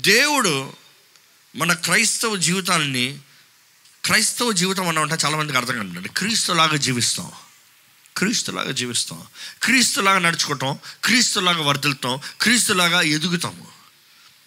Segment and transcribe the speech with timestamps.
[0.00, 0.72] దేవుడు
[1.56, 3.18] మన క్రైస్తవ జీవితాన్ని
[4.04, 6.08] క్రైస్తవ జీవితం అన్న ఉంటే చాలామందికి అర్థం కాదండి.
[6.08, 7.30] క్రీస్తులాగా జీవిస్తాం.
[8.16, 9.22] క్రీస్తులాగా జీవిస్తాం.
[9.62, 10.78] క్రీస్తులాగా నడుచుకుంటాం.
[11.04, 13.66] క్రీస్తులాగా వర్దిల్తాం క్రీస్తులాగా ఎదుగుతాము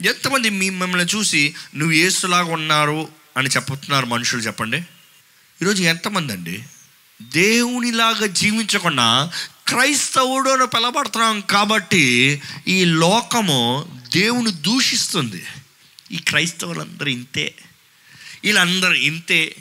[0.02, 3.08] ఎంతమంది మీ మిమ్మల్ని చూసి నువ్వు ఏసులాగా ఉన్నారు
[3.38, 4.78] అని చెప్తున్నారు మనుషులు చెప్పండి.
[5.62, 6.64] ఈరోజు ఎంతమంది అండి?
[7.22, 9.32] దేవునిలాగా జీవించకుండా
[9.68, 15.46] క్రైస్తవుడు అని పిలబడుతున్నాం కాబట్టి ఈ లోకము దేవుని దూషిస్తుంది.
[16.12, 17.56] ఈ క్రైస్తవులందరూ ఇంతే.
[18.44, 19.56] వీళ్ళందరూ ఇంతే.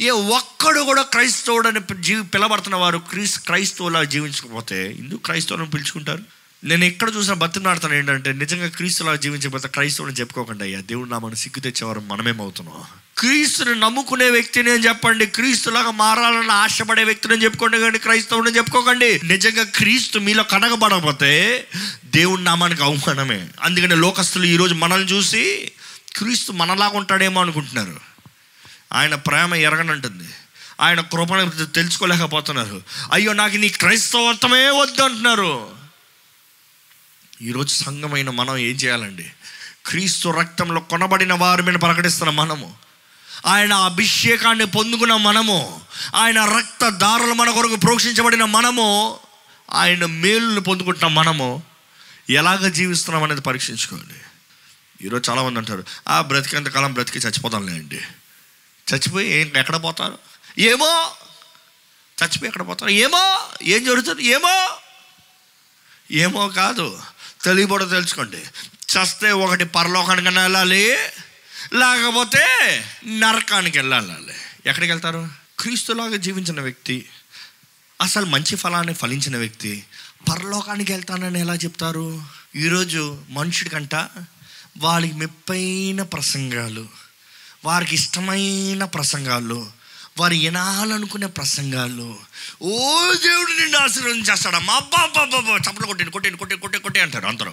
[0.00, 6.37] ఏ ఒక్కడు కూడా క్రైస్తవుడు అని జీవి పిలబడుతున్న వారు క్రీస్ క్రైస్తవులా జీవించకపోతే ఎందుకు క్రైస్తవులను పిలుచుకుంటారు?
[6.64, 10.80] నేను ఎక్కడ చూసిన బతినాడుతాను ఏంటంటే నిజంగా క్రీస్తులా జీవించకపోతే క్రైస్తవుని చెప్పుకోకండి అయ్యా.
[10.80, 12.82] దేవుడు నా మనం సిగ్గు తెచ్చేవారు మనమేమవుతున్నాం.
[13.18, 15.26] క్రీస్తుని నమ్ముకునే వ్యక్తిని అని చెప్పండి.
[15.26, 19.20] క్రీస్తులాగా మారాలని ఆశపడే వ్యక్తిని చెప్పుకోండి కానీ క్రైస్తవుని చెప్పుకోకండి.
[19.24, 21.64] నిజంగా క్రీస్తు మీలో కనగబడకపోతే
[22.04, 23.48] దేవుడి నామానికి అవమానమే.
[23.62, 25.72] అందుకని లోకస్తులు ఈరోజు మనల్ని చూసి
[26.16, 28.00] క్రీస్తు మనలాగా ఉంటాడేమో అనుకుంటున్నారు.
[28.92, 30.28] ఆయన ప్రేమ ఎరగనంటుంది.
[30.80, 32.82] ఆయన కృపణ తెలుసుకోలేకపోతున్నారు.
[33.12, 35.77] అయ్యో నాకు నీ క్రైస్తవత్వమే వద్దు అంటున్నారు
[37.42, 39.30] ఈరోజు సంఘమైన మనం ఏం చేయాలండి?
[39.86, 42.74] క్రీస్తు రక్తంలో కొనబడిన వారి మీద ప్రకటిస్తున్న మనము.
[43.46, 45.80] ఆయన అభిషేకాన్ని పొందుకున్న మనము.
[46.14, 49.18] ఆయన రక్త దారులు మన కొరకు ప్రోక్షించబడిన మనము.
[49.72, 51.62] ఆయన మేలును పొందుకుంటున్న మనము.
[52.30, 54.14] ఎలాగ జీవిస్తున్నాం అనేది పరీక్షించుకోండి.
[55.06, 57.96] ఈరోజు చాలామంది అంటారు ఆ బ్రతికేంత కాలం బ్రతికి చచ్చిపోతానులేండి
[58.94, 60.18] చచ్చిపోయి ఏం ఎక్కడ పోతారు?
[60.58, 61.12] ఏమో?
[62.22, 62.90] చచ్చిపోయి ఎక్కడ పోతారు?
[62.90, 63.48] ఏమో?
[63.62, 64.26] ఏం జరుగుతుంది?
[64.26, 64.76] ఏమో?
[66.10, 67.02] ఏమో కాదు.
[67.44, 68.36] తెలియబడ తెలుసుకోండి.
[68.92, 70.96] చస్తే ఒకటి పరలోకానికి వెళ్ళాలి
[71.74, 72.46] లేకపోతే
[73.06, 74.34] నరకానికి వెళ్ళాలి.
[74.66, 75.28] ఎక్కడికి వెళ్తారు?
[75.58, 77.08] క్రీస్తులాగా జీవించిన వ్యక్తి
[78.00, 79.84] అసలు మంచి ఫలాన్ని ఫలించిన వ్యక్తి
[80.28, 82.24] పరలోకానికి వెళ్తానని ఎలా చెప్తారు?
[82.56, 83.94] ఈరోజు మనుషుడికంట
[84.78, 86.88] వాళ్ళకి మెప్పైన ప్రసంగాలు
[87.64, 89.77] వారికి ఇష్టమైన ప్రసంగాలు
[90.18, 92.18] వారు వినాలనుకునే ప్రసంగాలు
[92.62, 97.00] ఓ దేవుడు నిన్ను ఆశీర్వదం చేస్తాడమ్మా అబ్బా అబ్బా అబ్బా, అబ్బా చప్పట్లు కొట్టండి కొట్టండి కొట్టే కొట్టే కొట్టే
[97.00, 97.50] అంటారు అందరూ.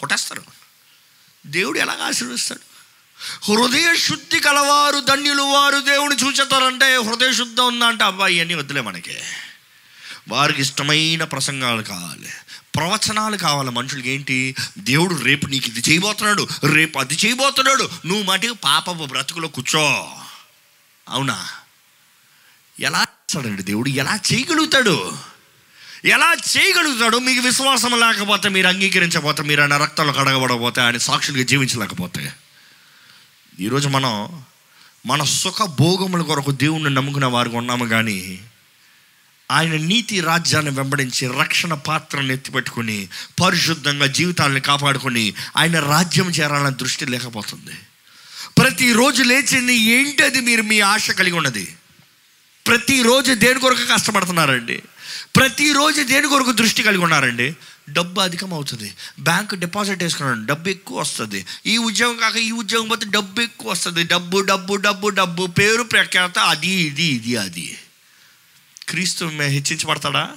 [0.00, 0.42] కొట్టేస్తారు.
[1.46, 2.76] దేవుడు ఎలాగ ఆశీర్వదిస్తాడు?
[3.52, 7.86] హృదయ శుద్ధి కలవారు ధన్యులు వారు దేవుని చూచేస్తారంటే హృదయ శుద్ధం ఉందా?
[7.86, 9.16] అంటే అబ్బా ఇవన్నీ వద్దులే మనకి.
[10.28, 12.28] వారికి ఇష్టమైన ప్రసంగాలు కావాలి.
[12.76, 13.70] ప్రవచనాలు కావాలి.
[13.70, 14.54] మనుషులకి ఏంటి?
[14.78, 17.90] దేవుడు రేపు నీకు ఇది చేయబోతున్నాడు రేపు అది చేయబోతున్నాడు.
[18.06, 20.16] నువ్వు మటుకు పాప బ్రతుకులో కూర్చో.
[21.08, 21.48] అవునా?
[22.80, 23.88] ఎలా చేస్తాడండి దేవుడు?
[23.88, 25.18] ఎలా చేయగలుగుతాడు?
[26.04, 27.16] ఎలా చేయగలుగుతాడు?
[27.16, 32.32] మీకు విశ్వాసం లేకపోతే మీరు అంగీకరించకపోతే మీరు ఆయన రక్తంలో కడగబడకపోతే ఆయన సాక్షులుగా జీవించలేకపోతే
[33.60, 34.42] ఈరోజు మనం
[35.06, 38.44] మన సుఖ భోగముల కొరకు దేవుణ్ణి నమ్ముకున్న వారికి ఉన్నాము కానీ
[39.50, 43.08] ఆయన నీతి రాజ్యాన్ని వెంబడించి రక్షణ పాత్రను ఎత్తిపెట్టుకుని
[43.44, 47.78] పరిశుద్ధంగా జీవితాలను కాపాడుకొని ఆయన రాజ్యం చేరాలన్న దృష్టి లేకపోతుంది.
[48.58, 51.76] ప్రతిరోజు లేచింది ఏంటి అది మీరు మీ ఆశ కలిగి ఉన్నది?
[52.66, 54.82] ప్రతిరోజు దేని కొరకు కష్టపడుతున్నారండి?
[55.36, 57.56] ప్రతిరోజు దేని కొరకు దృష్టి కలిగి ఉన్నారండి?
[57.90, 58.94] డబ్బు అధికం అవుతుంది.
[59.20, 61.46] బ్యాంక్ డిపాజిట్ వేసుకున్నాను డబ్బు ఎక్కువ వస్తుంది.
[61.66, 64.04] ఈ ఉద్యోగం కాక ఈ ఉద్యోగం పోతే డబ్బు ఎక్కువ వస్తుంది.
[64.04, 67.78] డబ్బు డబ్బు డబ్బు డబ్బు పేరు ప్రఖ్యాత అది ఇది ఇది అది.
[68.88, 70.36] క్రీస్తు హెచ్చించబడతాడా?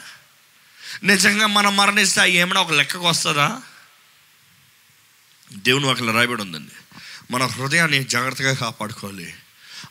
[1.03, 3.61] నిజంగా మనం మరణిస్తే ఏమైనా ఒక లెక్కకు వస్తుందా?
[5.53, 6.88] దేవుని వాటిలో రాయబడి ఉందండి.
[7.31, 9.33] మన హృదయాన్ని జాగ్రత్తగా కాపాడుకోవాలి.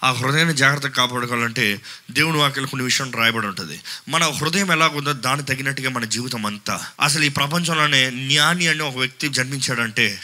[0.04, 3.80] ఆ హృదయాన్ని జాగ్రత్తగా కాపాడుకోవాలంటే దేవుని వాక్యలు కొన్ని విషయం రాయబడి ఉంటుంది.
[4.08, 6.86] మన హృదయం ఎలాగుందో దాని తగినట్టుగా మన జీవితం అంతా.
[7.00, 10.20] అసలు ఈ ప్రపంచంలోనే జ్ఞాని అని ఒక వ్యక్తి జన్మించాడంటే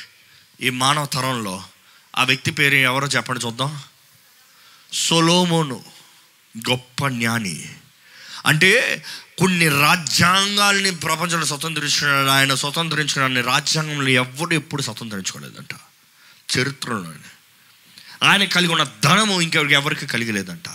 [0.60, 1.64] ఈ మానవ తరంలో
[2.16, 3.80] ఆ వ్యక్తి పేరు ఎవరో చెప్పండి చూద్దాం.
[4.92, 5.84] సొలోమోను
[6.70, 7.74] గొప్ప జ్ఞాని
[8.46, 9.02] అంటే
[9.38, 15.68] కొన్ని రాజ్యాంగాల్ని ప్రపంచంలో స్వతంత్రించుకున్నాడు ఆయన స్వతంత్రించుకున్న రాజ్యాంగంలో ఎవరు ఎప్పుడు స్వతంత్రించుకోలేదంట.
[16.58, 17.04] చరిత్రలో
[18.26, 18.44] ఆయన.
[18.44, 20.68] కలిగి ఉన్న ధనము ఇంకెవరికి ఎవరికి కలిగలేదంట.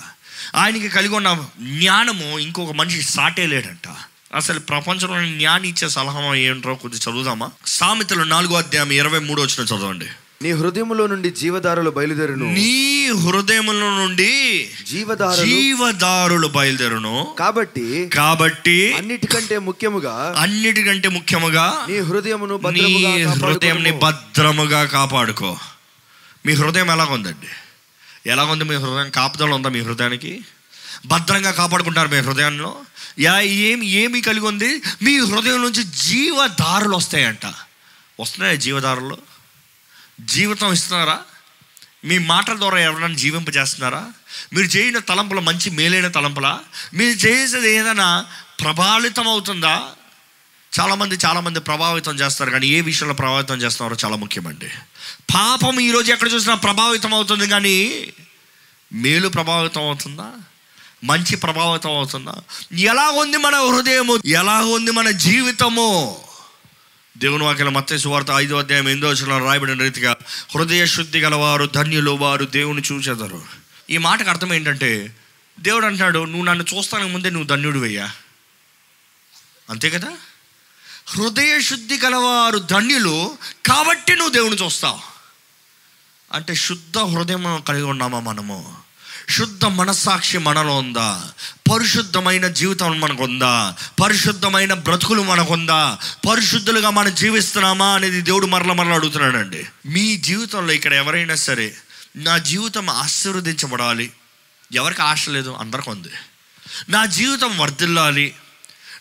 [0.56, 3.96] ఆయనకి కలిగి ఉన్న జ్ఞానము ఇంకొక మనిషి సాటే లేడంట.
[4.36, 7.52] అసలు ప్రపంచంలో జ్ఞాని ఇచ్చే సలహా ఏంటో కొద్దిగా చదువుదామా?
[7.68, 10.08] సామెతలు నాలుగో అధ్యాయం ఇరవై మూడు వచ్చిన చదవండి.
[10.44, 12.54] నీ హృదయములో నుండి జీవదారులు బయలుదేరును.
[12.54, 17.36] నీ హృదయముల నుండి జీవదారులు జీవదారులు బయలుదేరును.
[17.40, 23.92] కాబట్టి కాబట్టి అన్నిటికంటే ముఖ్యముగా అన్నిటికంటే ముఖ్యముగా నీ హృదయమును నీ హృదయంని.
[23.92, 25.58] భద్రముగా కాపాడుకో.
[26.46, 27.48] మీ హృదయం ఎలాగుందండి?
[28.30, 29.10] ఎలాగుంది మీ హృదయం?
[29.10, 30.42] కాపుదల ఉందా మీ హృదయానికి?
[31.06, 32.78] భద్రంగా కాపాడుకుంటారు మీ హృదయంలో?
[33.20, 34.82] యా ఏమి ఏమి కలిగి ఉంది?
[35.02, 37.46] మీ హృదయం నుంచి జీవదారులు వస్తాయంట.
[38.20, 39.29] వస్తున్నాయా జీవదారులు?
[40.20, 41.20] జీవితం ఇస్తున్నారా?
[42.06, 44.06] మీ మాటల ద్వారా ఎవరైనా జీవింపజేస్తున్నారా?
[44.54, 46.60] మీరు చేయని తలంపుల మంచి మేలైన తలంపులా?
[46.94, 48.26] మీరు చేసేది ఏదైనా
[48.60, 49.82] ప్రభావితం అవుతుందా
[50.80, 54.70] చాలామంది చాలామంది ప్రభావితం చేస్తారు కానీ ఏ విషయంలో ప్రభావితం చేస్తున్నారో చాలా ముఖ్యమండి.
[55.34, 58.14] పాపం ఈరోజు ఎక్కడ చూసినా ప్రభావితం అవుతుంది కానీ
[58.94, 60.32] మేలు ప్రభావితం అవుతుందా
[61.04, 62.36] మంచి ప్రభావితం అవుతుందా
[62.74, 64.20] ఎలా ఉంది మన హృదయము?
[64.26, 66.22] ఎలా ఉంది మన జీవితము?
[67.20, 70.16] దేవుని వాక్యం మత్తే సువార్త ఐదో అధ్యాయం ఎనిమిదో వచ్చిన రాయబడిన రీతిగా
[70.56, 73.44] హృదయ శుద్ధి గలవారు ధన్యులు వారు దేవుని చూచెదరు.
[73.90, 75.16] ఈ మాటకు అర్థం ఏంటంటే
[75.60, 78.12] దేవుడు అంటున్నాడు నువ్వు నన్ను చూస్తానికి ముందే నువ్వు ధన్యుడు వెయ్యా.
[79.70, 80.12] అంతే కదా?
[81.08, 85.00] హృదయ శుద్ధి గలవారు ధన్యులు కాబట్టి నువ్వు దేవుని చూస్తావు.
[86.34, 88.76] అంటే శుద్ధ హృదయం కలిగి ఉన్నామా మనము?
[89.30, 91.24] శుద్ధ మనస్సాక్షి మనలో ఉందా?
[91.74, 95.98] పరిశుద్ధమైన జీవితం మనకు ఉందా పరిశుద్ధమైన బ్రతుకులు మనకు ఉందా
[96.30, 99.66] పరిశుద్ధులుగా మనం జీవిస్తున్నామా అనేది దేవుడు మరల మరల అడుగుతున్నాడండి.
[99.86, 101.76] మీ జీవితంలో ఇక్కడ ఎవరైనా సరే
[102.16, 104.12] నా జీవితం ఆశీర్వదించబడాలి.
[104.74, 105.58] ఎవరికి ఆశ లేదు?
[105.60, 106.10] అందరికి ఉంది.
[106.90, 108.36] నా జీవితం వర్ధిల్లాలి.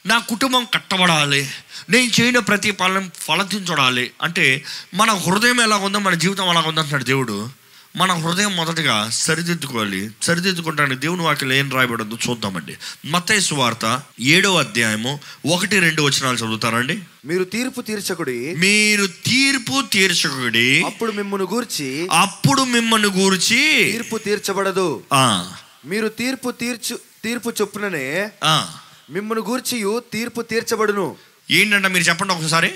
[0.07, 1.51] నా కుటుంబం కట్టబడాలి.
[1.91, 4.11] నేను చేయని ప్రతి పాలన ఫలతించడాలి.
[4.23, 4.65] అంటే
[4.95, 7.51] మన హృదయం ఎలా ఉందో మన జీవితం ఎలా ఉందో అంటున్నాడు దేవుడు.
[7.99, 10.11] మన హృదయం మొదటగా సరిదిద్దుకోవాలి.
[10.23, 12.77] సరిదిద్దుకోవడానికి దేవుని వాక్యం ఏం రాయబడద్దు చూద్దామండి.
[13.07, 16.99] మత్తయి సువార్త ఏడో అధ్యాయము ఒకటి రెండు వచనాలు చదువుతారండి.
[17.25, 18.55] మీరు తీర్పు తీర్చకుడి.
[18.55, 20.83] మీరు తీర్పు తీర్చకుడి.
[20.83, 22.09] అప్పుడు మిమ్మును గూర్చి.
[22.13, 23.93] అప్పుడు మిమ్మల్ని గూర్చి.
[23.93, 25.03] తీర్పు తీర్చబడదు.
[25.13, 25.53] ఆ,
[25.85, 28.75] మీరు తీర్పు తీర్చు తీర్పు చొప్పుననే ఆ.
[29.11, 31.17] మిమ్మును గూర్చియు తీర్పు తీర్చబడును.
[31.51, 32.73] ఏంటంటే మీరు చెప్పండి ఒకసారి.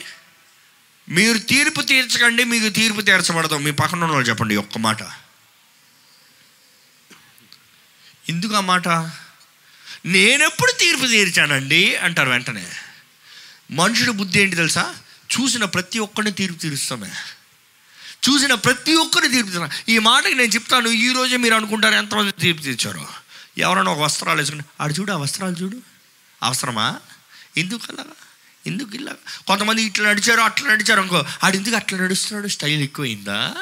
[1.09, 5.03] మీరు తీర్పు తీర్చకండి మీకు తీర్పు తీర్చబడదు మీ పక్కన ఉన్న వాళ్ళు చెప్పండి ఒక్క మాట.
[8.29, 8.89] ఎందుకు ఆ మాట?
[10.07, 11.97] నేనెప్పుడు తీర్పు తీర్చానండి?
[11.97, 12.73] అంటారు వెంటనే.
[13.71, 14.95] మనుషుడి బుద్ధి ఏంటి తెలుసా?
[15.41, 17.11] చూసిన ప్రతి ఒక్కరిని తీర్పు తీరుస్తామే.
[18.29, 22.63] చూసిన ప్రతి ఒక్కరిని తీర్పు తీరుస్తాం ఈ మాటకి నేను చెప్తాను ఈ రోజే మీరు అనుకుంటారు ఎంతమంది తీర్పు
[22.63, 23.07] తీర్చారు.
[23.59, 25.79] ఎవరైనా ఒక వస్త్రాలు వేసుకుని ఆడు చూడు ఆ వస్త్రాలు చూడు.
[26.43, 27.01] అవసరమా?
[27.57, 28.11] ఎందుకు అలాగా
[28.67, 29.12] ఎందుకు ఇలా?
[29.47, 32.49] కొంతమంది ఇట్లా నడిచారు అట్లా నడిచారు అనుకో ఆడు ఎందుకు అట్లా నడుస్తున్నాడు?
[32.49, 33.55] స్టైల్ ఎక్కువైందా?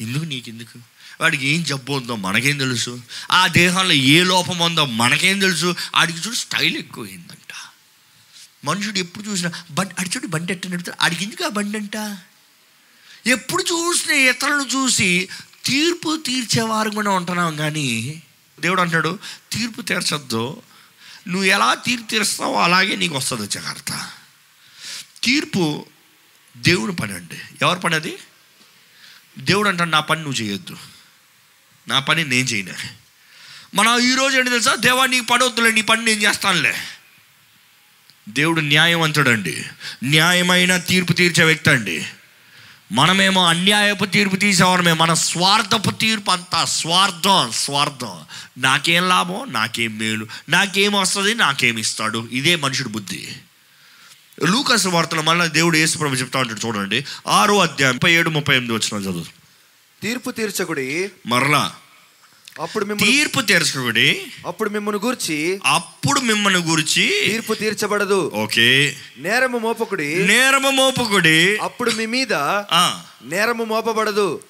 [0.00, 0.78] ఎందుకు నీకు ఎందుకు
[1.20, 3.00] వాడికి ఏం జబ్బు ఉందో మనకేం తెలుసు.
[3.32, 5.76] ఆ దేహంలో ఏ లోపం ఉందో మనకేం తెలుసు.
[5.96, 7.52] ఆడికి చూడు స్టైల్ ఎక్కువైందంట.
[8.64, 11.04] మనుషుడు ఎప్పుడు చూసినా బండి అడి చూడు బండి ఎట్ట నడుపుతాడు?
[11.04, 12.18] ఆడికి ఎందుకు ఆ బండి అంట?
[13.26, 15.28] ఎప్పుడు చూసిన ఇతరులను చూసి
[15.64, 18.22] తీర్పు తీర్చేవారు కూడా ఉంటున్నాం కానీ
[18.60, 19.18] దేవుడు అంటాడు
[19.52, 20.62] తీర్పు తీర్చొద్దు.
[21.28, 24.10] నువ్వు ఎలా తీర్పు తీరుస్తావో అలాగే నీకు వస్తుంది జాగ్రత్త
[25.24, 25.86] తీర్పు
[26.56, 27.40] దేవుని పని అండి.
[27.62, 28.18] ఎవరి పని అది?
[29.38, 30.76] దేవుడు అంటాడు నా పని నువ్వు చేయొద్దు.
[31.88, 32.74] నా పని నేను చేయను.
[33.74, 34.74] మన ఈరోజు ఏంటి తెలుసా?
[34.74, 36.74] దేవా నీకు పని వద్దులే నీ పని నేను చేస్తానులే.
[38.28, 39.64] దేవుడు న్యాయవంతుడండి.
[40.04, 42.06] న్యాయమైన తీర్పు తీర్చే వ్యక్తి అండి.
[42.92, 44.92] మనమేమో అన్యాయపు తీర్పు తీసేవారమే.
[44.92, 48.20] మన స్వార్థపు తీర్పు అంతా స్వార్థం స్వార్థం.
[48.58, 49.52] నాకేం లాభం?
[49.52, 50.26] నాకేం మేలు.
[50.48, 51.34] నాకేం వస్తుంది?
[51.34, 52.28] నాకేం ఇస్తాడు?
[52.32, 53.28] ఇదే మనుషుడి బుద్ధి.
[54.44, 57.04] లూకస్ వార్తలు మళ్ళీ దేవుడు యేసుప్రభు చెప్తా ఉంటాడు చూడండి.
[57.28, 59.24] ఆరో అధ్యాయం ముప్పై ఏడు ముప్పై ఎనిమిది వచ్చిన చదువు.
[60.02, 61.72] తీర్పు తీర్చకుడి మరలా
[62.60, 68.32] అప్పుడు మిమ్మల్ని తీర్పు తీర్చుకోడి అప్పుడు మిమ్మల్ని గూర్చి అప్పుడు మిమ్మల్ని గురించి తీర్పు తీర్చబడదు.
[68.34, 68.96] ఓకే.
[69.18, 70.26] నేరము మోపకుడి.
[70.26, 71.56] నేరము మోపకుడి.
[71.56, 72.32] అప్పుడు మీ మీద
[73.22, 74.40] నేరము మోపబడదు.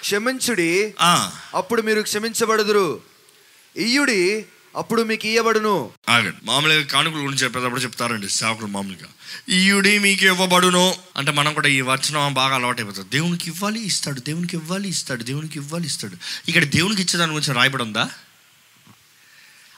[0.00, 0.94] క్షమించుడి.
[1.00, 1.32] ఆ.
[1.54, 3.00] అప్పుడు మీరు క్షమించబడుదురు.
[3.76, 4.44] ఇయ్యుడి
[4.78, 6.36] అప్పుడు మీకు ఇవ్వబడును ఆగండి.
[6.44, 9.08] మామూలుగా కానుకల గురించి చెప్పేటప్పుడు చెప్తారండి సేవకులు మామూలుగా.
[9.48, 10.94] ఈయుడి మీకు ఇవ్వబడును.
[11.16, 14.20] అంటే మనం కూడా ఈ వచనం బాగా అలవాటు అయిపోతుంది దేవునికి ఇవ్వాలి ఇస్తాడు.
[14.20, 15.22] దేవునికి ఇవ్వాలి ఇస్తాడు.
[15.22, 16.16] దేవునికి ఇవ్వాలి ఇస్తాడు.
[16.48, 18.10] ఇక్కడ దేవునికి ఇచ్చేదాని గురించి రాయబడి ఉందా?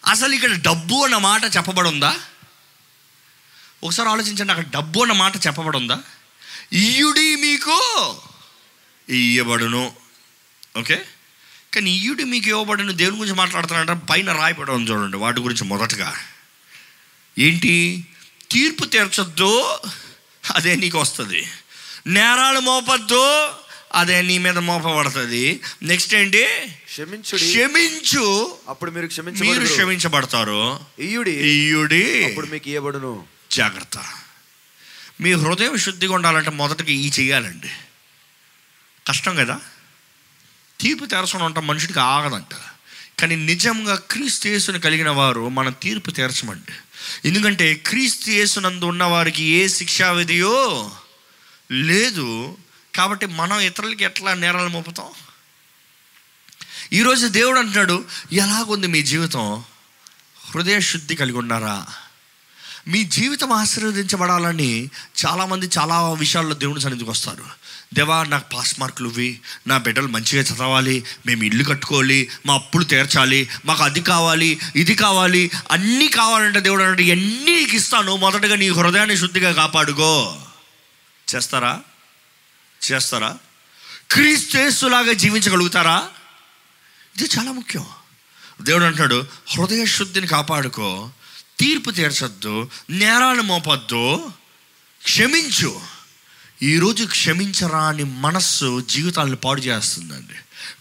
[0.07, 2.17] అసలు ఇక్కడ డబ్బు అన్న మాట చెప్పబడి ఉందా
[3.85, 5.99] ఒకసారి ఆలోచించండి అక్కడ డబ్బు అన్న మాట చెప్పబడి ఉందా
[6.73, 7.77] ఈయుడి మీకు
[9.09, 9.93] ఇయ్యబడును.
[10.79, 11.05] ఓకే?
[11.75, 16.17] కానీ ఈయుడి మీకు ఇవ్వబడిన దేవుని గురించి మాట్లాడుతున్నాడంటే పైన రాయబడి ఉంది చూడండి వాటి గురించి మొదటగా.
[17.39, 18.07] ఏంటి?
[18.51, 19.79] తీర్పు తీర్చొద్దు
[20.55, 21.49] అదే నీకు వస్తుంది.
[22.07, 23.51] నేరాలు మోపద్దు
[23.95, 25.61] అదే నీ మీద మోపబడుతుంది.
[25.83, 26.47] నెక్స్ట్ ఏంటి?
[26.89, 27.51] క్షమించుడి.
[27.51, 28.57] క్షమించు.
[28.69, 30.81] అప్పుడు మీరు మీరు క్షమించబడుదురు క్షమించబడతారు.
[30.99, 32.25] ఇయ్యుడి ఈయుడి.
[32.25, 33.25] అప్పుడు మీకు ఇయ్యబడును.
[33.53, 33.99] జాగ్రత్త.
[35.21, 37.69] మీ హృదయం శుద్ధిగా ఉండాలంటే మొదటగా ఈ చేయాలండి
[39.09, 39.61] కష్టం కదా?
[40.81, 42.55] తీర్పు తీర్చడం ఉంటాం మనుషుడికి ఆగదంట.
[43.21, 46.73] కానీ నిజంగా క్రీస్తు యేసుని కలిగిన వారు మన తీర్పు తీర్చమండి.
[47.29, 50.91] ఎందుకంటే క్రీస్తు యేసునందు ఉన్న వారికి ఏ శిక్షా విధియో
[51.71, 52.59] లేదు.
[52.95, 55.07] కాబట్టి మనం ఇతరులకి ఎట్లా నేరాలు మోపుతాం?
[56.93, 59.65] ఈరోజు దేవుడు అంటున్నాడు ఎలాగుంది మీ జీవితం?
[60.51, 61.87] హృదయ శుద్ధి కలిగి ఉన్నారా?
[62.89, 64.91] మీ జీవితం ఆశీర్వదించబడాలని
[65.27, 67.45] చాలామంది చాలా విషయాల్లో దేవుని సన్నిధికి వస్తారు.
[67.95, 73.49] దేవా నాకు పాస్ మార్కులు ఇవ్వి నా బిడ్డలు మంచిగా చదవాలి మేము ఇల్లు కట్టుకోవాలి మా అప్పులు తీర్చాలి
[73.65, 79.17] మాకు అది కావాలి ఇది కావాలి అన్నీ కావాలంటే దేవుడు అంటే ఎన్ని నీకు ఇస్తాను మొదటగా నీ హృదయాన్ని
[79.17, 80.41] శుద్ధిగా కాపాడుకో.
[81.35, 81.81] చేస్తారా?
[82.93, 83.37] చేస్తారా?
[84.11, 86.09] క్రీస్తులాగా జీవించగలుగుతారా?
[87.19, 87.87] ఇది చాలా ముఖ్యం.
[88.63, 91.11] దేవుడు అంటాడు హృదయ శుద్ధిని కాపాడుకో.
[91.61, 94.33] తీర్పు తీర్చొద్దు నేరాన్ని మోపొద్దు.
[95.05, 95.81] క్షమించు.
[96.63, 100.35] ఈరోజు క్షమించరాని మనస్సు జీవితాలను పాడు చేస్తుందండి.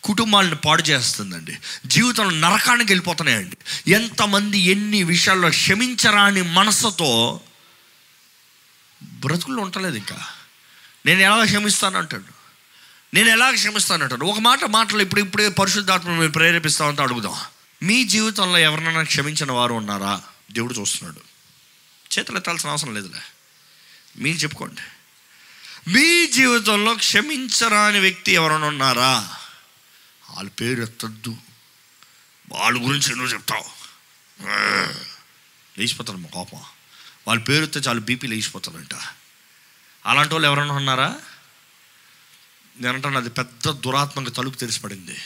[0.04, 1.58] కుటుంబాలను పాడు చేస్తుందండి.
[1.86, 3.58] జీవితంలో నరకానికి వెళ్ళిపోతున్నాయండి.
[3.92, 7.42] ఎంతమంది ఎన్ని విషయాల్లో క్షమించరాని మనస్సుతో
[9.04, 10.18] బ్రతుకులు ఉండలేదు ఇంకా.
[11.06, 12.24] నేను ఎలా క్షమిస్తాను అంటాడు.
[13.14, 14.26] నేను ఎలా క్షమిస్తాను అంటాడు.
[14.26, 17.36] ఒక మాట మాటలు ఇప్పుడు ఇప్పుడే పరిశుద్ధాత్మ మేము ప్రేరేపిస్తామంటే అడుగుదాం.
[17.84, 20.22] మీ జీవితంలో ఎవరినైనా క్షమించిన వారు ఉన్నారా?
[20.52, 21.22] దేవుడు చూస్తున్నాడు.
[22.20, 23.22] చేతులు ఎత్తాల్సిన అవసరం లేదులే.
[24.18, 24.82] మీరు చెప్పుకోండి.
[25.90, 29.36] మీ జీవితంలో క్షమించరాని వ్యక్తి ఎవరైనా ఉన్నారా?
[30.30, 31.38] వాళ్ళ పేరు ఎత్తద్దు.
[32.52, 33.80] వాళ్ళ గురించి నువ్వు చెప్తావు
[35.80, 36.62] లేచిపోతారు మా కోపం.
[37.28, 38.96] వాళ్ళ పేరు ఎత్తే చాలు బీపీ లేచిపోతారంట.
[40.06, 41.22] అలాంటి వాళ్ళు ఎవరైనా ఉన్నారా?
[42.78, 45.22] నేనంటాను అది పెద్ద దురాత్మక తలుపు తెరిచిపడింది.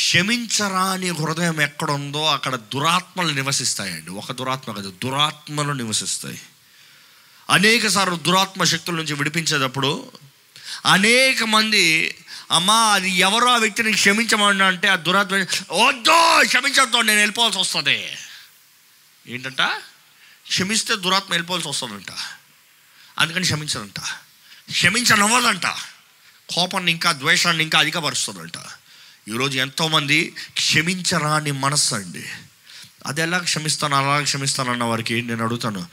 [0.00, 4.10] క్షమించరాని హృదయం ఎక్కడుందో అక్కడ దురాత్మలు నివసిస్తాయండి.
[4.10, 6.42] ఒక దురాత్మ కదా దురాత్మలు నివసిస్తాయి.
[7.50, 10.12] అనేక సార్లు దురాత్మ శక్తుల నుంచి విడిపించేటప్పుడు
[10.86, 12.14] అనేక మంది
[12.50, 15.34] అమ్మా అది ఎవరో ఆ వ్యక్తిని క్షమించమన్నా అంటే ఆ దురాత్మ
[15.72, 18.12] వద్దో క్షమించడంతో నేను వెళ్ళిపోవాల్సి వస్తుంది.
[19.26, 19.62] ఏంటంట?
[20.48, 22.12] క్షమిస్తే దురాత్మ వెళ్ళిపోవాల్సి వస్తుందంట.
[23.18, 24.00] అందుకని క్షమించదంట.
[24.70, 25.66] క్షమించనవ్వదంట.
[26.54, 28.58] కోపాన్ని ఇంకా ద్వేషాన్ని ఇంకా అధికపరుస్తుందంట.
[29.28, 32.24] ఈరోజు ఎంతోమంది క్షమించరాని మనస్సు అండి.
[33.06, 35.86] అది ఎలా క్షమిస్తాను అలా క్షమిస్తాను అన్న వారికి నేను అడుగుతాను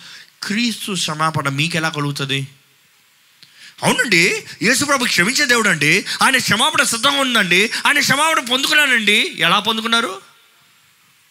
[0.43, 2.48] క్రీస్తు క్షమాపణ మీకు ఎలా కలుగుతుంది?
[3.84, 10.22] అవునండి యేసుప్రభు క్షమించే దేవుడు అండి ఆయన క్షమాపణ సిద్ధంగా ఉందండి ఆయన క్షమాపణ పొందుకున్నానండి ఎలా పొందుకున్నారు?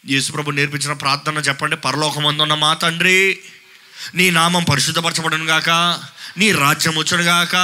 [0.06, 3.38] యేసుప్రభు నేర్పించిన ప్రార్థన చెప్పండి పరలోకమందున్న మా తండ్రి
[4.14, 5.70] నీ నామం పరిశుద్ధపరచబడను గాక
[6.36, 7.56] నీ రాజ్యం వచ్చును గాక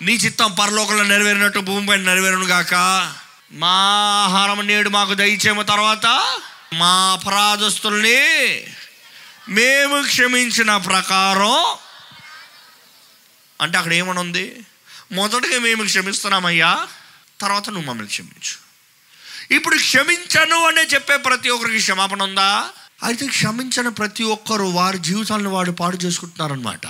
[0.00, 2.74] నీ చిత్తం పరలోకంలో నెరవేరినట్టు భూమిపై నెరవేరును గాక.
[3.52, 3.76] మా
[4.24, 6.06] ఆహారం నేడు మాకు దయచేమ తర్వాత
[6.74, 8.20] మా అపరాధస్తుల్ని
[9.48, 11.76] మేము క్షమించిన ప్రకారం
[13.60, 14.66] అంటే అక్కడ ఏమని ఉంది
[15.12, 16.88] మొదటగా మేము క్షమిస్తున్నామయ్యా
[17.40, 18.62] తర్వాత నువ్వు మమ్మల్ని క్షమించు.
[19.54, 22.70] ఇప్పుడు క్షమించను అనే చెప్పే ప్రతి ఒక్కరికి క్షమాపణ ఉందా?
[23.02, 26.86] అయితే క్షమించని ప్రతి ఒక్కరు వారి జీవితాలను వాడు పాడు చేసుకుంటున్నారనమాట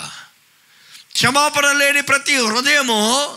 [1.12, 3.37] క్షమాపణ లేని ప్రతి హృదయము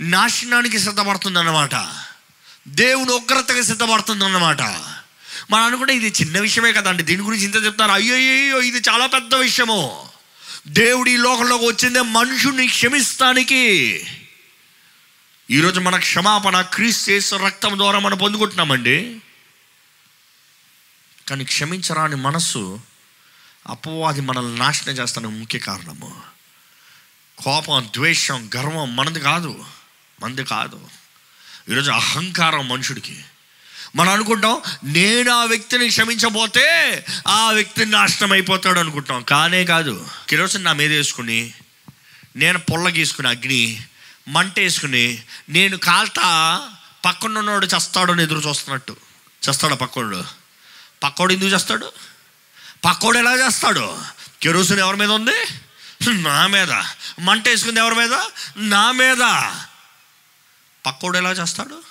[0.00, 1.74] నాశనానికి సిద్ధపడుతుందన్నమాట.
[2.68, 4.60] దేవుని ఉగ్రతగా సిద్ధపడుతుందన్నమాట.
[5.50, 7.02] మనం అనుకుంటే ఇది చిన్న విషయమే కదండి.
[7.02, 10.08] దీని గురించి ఇంత చెప్తారు అయ్యో ఇది చాలా పెద్ద విషయము.
[10.66, 13.62] దేవుడు ఈ లోకంలోకి వచ్చిందే మనుషుని క్షమిస్తానికి.
[15.50, 19.20] ఈరోజు మన క్షమాపణ క్రీస్తు రక్తం ద్వారా మనం పొందుకుంటున్నామండి.
[21.28, 22.80] కానీ క్షమించరాని మనస్సు
[23.66, 26.20] అపవాది మనల్ని నాశనం చేస్తానికి ముఖ్య కారణము.
[27.38, 29.64] కోపం ద్వేషం గర్వం మనది కాదు.
[30.22, 30.97] మనది కాదు.
[31.70, 33.24] ఈరోజు అహంకారం మనుషుడికి.
[33.96, 39.22] మనం అనుకుంటాం నేను ఆ వ్యక్తిని క్షమించబోతే ఆ వ్యక్తి నాశనం అయిపోతాడు అనుకుంటాం.
[39.22, 41.52] కానే కాదు కిరోసిన్ నా మీద వేసుకుని
[42.36, 43.82] నేను పొల్ల గీసుకుని అగ్ని
[44.28, 46.60] మంట వేసుకుని నేను కాల్తా
[47.04, 48.96] పక్కనున్నోడు చస్తాడు అని ఎదురు చూస్తున్నట్టు.
[49.48, 50.24] చేస్తాడు పక్కోడు?
[51.02, 51.92] పక్కోడు ఎందుకు చేస్తాడు?
[52.84, 53.98] పక్కోడు ఎలా చేస్తాడు?
[54.42, 55.44] కెరోసిన్ ఎవరి మీద ఉంది?
[56.10, 56.72] నా మీద.
[57.20, 58.14] మంట వేసుకుంది ఎవరి మీద?
[58.56, 59.50] నా మీద.
[60.88, 61.82] పక్కోడు ఎలా చేస్తాడు?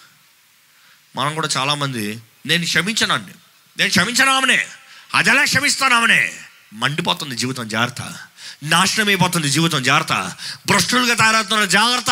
[1.16, 3.32] మనం కూడా చాలామంది నేను క్షమించనండి
[3.78, 4.68] నేను క్షమించనామనే
[5.16, 6.34] అది క్షమిస్తాను ఆమెనే.
[6.74, 8.16] మండిపోతుంది జీవితం జాగ్రత్త.
[8.64, 10.32] నాశనం అయిపోతుంది జీవితం జాగ్రత్త.
[10.68, 12.12] భ్రష్టులుగా తయారవుతున్నాడు జాగ్రత్త.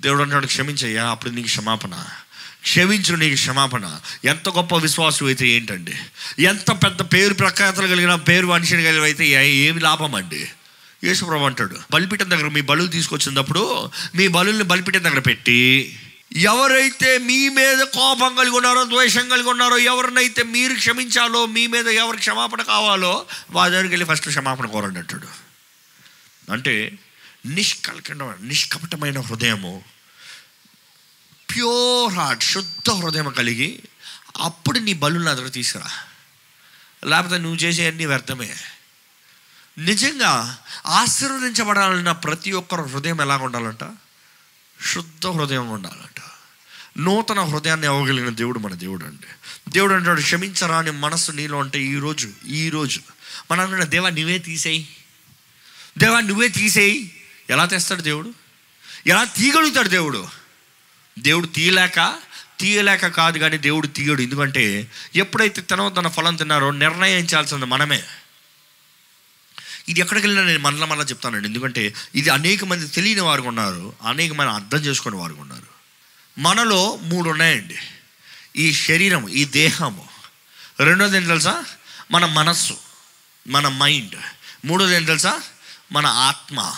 [0.00, 2.04] దేవుడు అంటాడు క్షమించయ్యా అప్పుడు నీకు క్షమాపణ.
[2.62, 4.00] క్షమించు నీకు క్షమాపణ.
[4.24, 5.94] ఎంత గొప్ప విశ్వాసం అయితే ఏంటండి?
[6.38, 10.50] ఎంత పెద్ద పేరు ప్రఖ్యాతలు కలిగిన పేరు మనిషిని కలిగిన అయితే ఏమి లాభం అండి?
[11.04, 16.00] యేసుప్రభు అంటాడు బలిపీఠం దగ్గర మీ బలు తీసుకొచ్చినప్పుడు మీ బలుల్ని బలిపీఠం దగ్గర పెట్టి
[16.36, 22.16] ఎవరైతే మీ మీద కోపం కలిగి ఉన్నారో ద్వేషం కలిగి ఉన్నారో ఎవరినైతే మీరు క్షమించాలో మీ మీద ఎవరు
[22.16, 25.28] క్షమాపణ కావాలో వారి దగ్గరికి వెళ్ళి ఫస్ట్ క్షమాపణ కోరండి అంటాడు.
[26.52, 26.98] అంటే
[27.46, 29.84] నిష్కల్కణ నిష్కపటమైన హృదయము
[31.50, 33.80] ప్యూర్ హార్ట్ శుద్ధ హృదయం కలిగి
[34.38, 35.90] అప్పుడు నీ బలు నా దగ్గర తీసుకురా.
[37.06, 38.54] లేకపోతే నువ్వు చేసే వ్యర్థమే.
[39.78, 43.90] నిజంగా ఆశీర్వదించబడాలన్న ప్రతి ఒక్కరు హృదయం ఎలా ఉండాలంట?
[44.92, 46.22] శుద్ధ హృదయం ఉండాలంట.
[46.98, 49.26] నూతన హృదయాన్ని ఇవ్వగలిగిన దేవుడు మన దేవుడు అండి.
[49.70, 53.00] దేవుడు అంటాడు క్షమించరా అని మనసు నీలో అంటే ఈరోజు ఈరోజు
[53.50, 54.88] మనం అనుకున్న దేవా నువ్వే తీసేయి.
[55.98, 57.24] దేవా నువ్వే తీసేయి.
[57.50, 58.34] ఎలా తెస్తాడు దేవుడు?
[59.06, 60.28] ఎలా తీయగలుగుతాడు దేవుడు?
[61.18, 62.14] దేవుడు తీయలేక
[62.60, 64.22] తీయలేక కాదు కానీ దేవుడు తీయడు.
[64.22, 68.02] ఎందుకంటే ఎప్పుడైతే తినవద్దన్న ఫలం తిన్నారో నిర్ణయించాల్సింది మనమే.
[69.88, 71.48] ఇది ఎక్కడికి వెళ్ళినా నేను మరలా మరలా చెప్తానండి.
[71.48, 75.74] ఎందుకంటే ఇది అనేక మంది తెలియని వారు ఉన్నారు అనేక మంది అర్థం చేసుకునే వారు ఉన్నారు.
[76.40, 77.76] మనలో మూడు ఉన్నాయండి.
[78.56, 80.08] ఈ శరీరం ఈ దేహము.
[80.80, 81.64] రెండోది ఏంటి తెలుసా?
[82.10, 82.74] మన మనస్సు
[83.48, 84.16] మన మైండ్.
[84.64, 85.40] మూడోది ఏంటి తెలుసా?
[85.92, 86.72] మన ఆత్మ.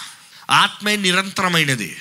[0.51, 1.97] ఆత్మే నిరంతరమైనది.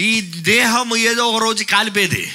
[0.00, 2.32] ఈ దేహము ఏదో ఒక రోజు కాలిపోయేది.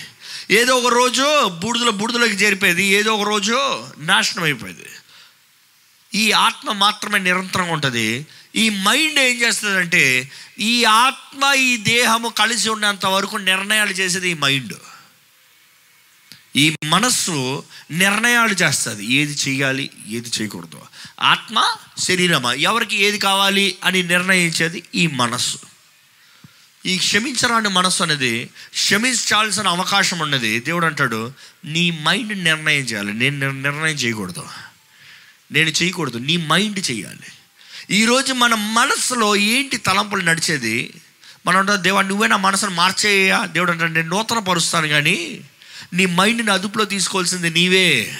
[0.52, 2.84] ఏదో ఒక రోజు బూడిదలో బూడిదలోకి చేరిపోయేది.
[2.84, 4.86] ఏదో ఒక రోజు నాశనం అయిపోయేది.
[6.16, 8.26] ఈ ఆత్మ మాత్రమే నిరంతరంగా ఉంటుంది.
[8.56, 14.74] ఈ మైండ్ ఏం చేస్తుందంటే ఈ ఆత్మ ఈ దేహము కలిసి ఉన్నంత వరకు నిర్ణయాలు చేసేది ఈ మైండ్.
[16.56, 19.06] ఈ మనస్సు నిర్ణయాలు చేస్తుంది.
[19.06, 20.82] ఏది చేయాలి ఏది చేయకూడదు.
[21.22, 25.58] ఆత్మ శరీరమా ఎవరికి ఏది కావాలి అని నిర్ణయించేది ఈ మనస్సు.
[26.86, 30.60] ఈ క్షమించరాని మనస్సు అనేది క్షమించాల్సిన అవకాశం ఉన్నది.
[30.60, 31.34] దేవుడు అంటాడు
[31.66, 33.14] నీ మైండ్ నిర్ణయం చేయాలి.
[33.14, 34.48] నేను నిర్ణయం చేయకూడదు.
[35.52, 37.32] నేను చేయకూడదు నీ మైండ్ చేయాలి.
[37.92, 41.02] ఈరోజు మన మనసులో ఏంటి తలంపులు నడిచేది?
[41.46, 45.42] మనం దేవా నువ్వే నా మనసును మార్చేయ్యా దేవుడు అంటే నేను నూతన పరుస్తాను కానీ
[45.94, 48.18] నీ మైండ్ని అదుపులో తీసుకోవాల్సింది నీవే.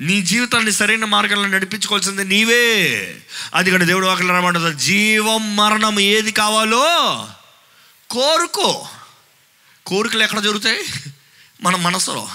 [0.00, 3.16] నీ జీవితాన్ని సరైన మార్గంలో నడిపించుకోవాల్సింది నీవే.
[3.54, 7.28] అది కానీ దేవుడు వాకలు రమ్మంటారు జీవం మరణం ఏది కావాలో
[8.10, 8.88] కోరుకో.
[9.86, 11.10] కోరికలు ఎక్కడ జరుగుతాయి?
[11.62, 12.28] మన మనసులో.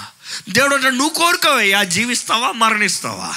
[0.50, 3.36] దేవుడు అంటే నువ్వు కోరుకోవయ్యా జీవిస్తావా మరణిస్తావా?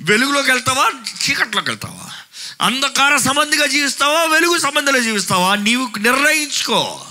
[0.00, 0.90] వెలుగులోకి వెళ్తావా?
[1.24, 2.10] చీకట్లోకి వెళ్తావా?
[2.66, 4.24] అంధకార సంబంధిగా జీవిస్తావా?
[4.24, 5.54] వెలుగు సంబంధిలో జీవిస్తావా?
[5.54, 7.04] నీవు నిర్ణయించుకో.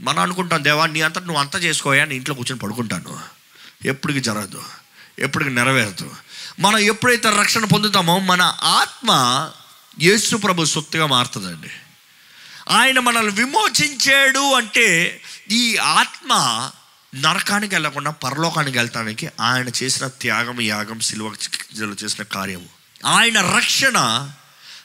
[0.00, 3.20] మనం అనుకుంటాం దేవా నీ అంతా నువ్వు అంతా చేసుకోయా నీ ఇంట్లో కూర్చొని పడుకుంటాను.
[3.84, 4.64] ఎప్పటికి జరగదు
[5.18, 6.14] ఎప్పటికి నెరవేరదు.
[6.60, 9.10] మనం ఎప్పుడైతే రక్షణ పొందుతామో మన ఆత్మ
[10.00, 11.70] యేసు ప్రభు సొత్తుగా మారుతుందండి.
[12.70, 16.32] ఆయన మనల్ని విమోచించాడు అంటే ఈ ఆత్మ
[17.14, 21.34] నరకానికి వెళ్ళకుండా పరలోకానికి వెళ్తానికి ఆయన చేసిన త్యాగం యాగం సిలువ
[22.04, 22.68] చేసిన కార్యము.
[23.06, 24.30] ఆయన రక్షణ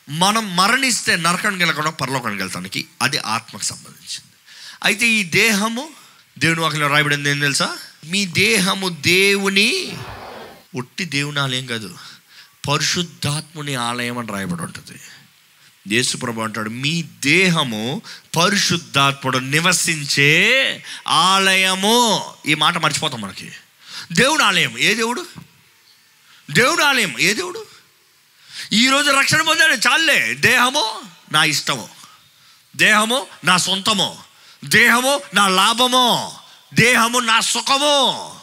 [0.10, 4.34] మనం మరణిస్తే నరకానికి వెళ్ళకుండా పరలోకానికి వెళ్తానికి అది ఆత్మకు సంబంధించింది.
[4.84, 5.90] అయితే ఈ దేహము
[6.40, 7.78] దేవుని వాకిలో రాయబడింది ఏం తెలుసా?
[8.06, 9.98] మీ దేహము దేవుని
[10.76, 11.98] ఒట్టి దేవుని ఆలయం కాదు
[12.68, 15.00] పరిశుద్ధాత్ముని ఆలయం అని రాయబడి ఉంటుంది.
[15.88, 18.02] యేసుప్రభు అంటాడు మీ దేహము
[18.38, 22.26] పరిశుద్ధాత్ముడు నివసించే ఆలయము.
[22.48, 23.52] ఈ మాట మర్చిపోతాం మనకి.
[24.12, 24.78] దేవుడు ఆలయం.
[24.78, 25.26] ఏ దేవుడు?
[26.52, 27.20] దేవుడు ఆలయం.
[27.20, 27.66] ఏ దేవుడు?
[28.74, 29.74] ఈరోజు రక్షణ పొందాడు.
[29.74, 31.90] చాలే దేహము నా ఇష్టము.
[32.76, 34.18] దేహము నా సొంతము.
[34.66, 36.32] దేహము నా లాభము.
[36.74, 38.36] దేహము నా సుఖము.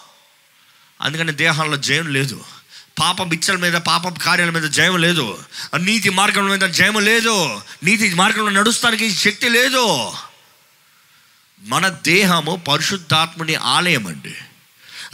[1.01, 2.45] అందుకని దేహంలో జయం లేదు.
[3.01, 5.39] పాపం బిచ్చల మీద పాప కార్యాల మీద జయం లేదు.
[5.79, 7.61] నీతి మార్గం మీద జయం లేదు.
[7.83, 10.13] నీతి మార్గంలో నడుస్తానికి శక్తి లేదు.
[11.63, 14.35] మన దేహము పరిశుద్ధాత్ముని ఆలయం అండి